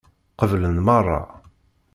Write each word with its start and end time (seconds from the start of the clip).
Qeblen 0.39 0.77
meṛṛa. 0.85 1.21